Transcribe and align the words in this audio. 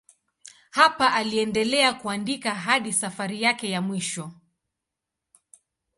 Hapa 0.69 1.13
aliendelea 1.13 1.93
kuandika 1.93 2.55
hadi 2.55 2.93
safari 2.93 3.41
yake 3.41 3.69
ya 3.69 3.81
mwisho. 3.81 4.31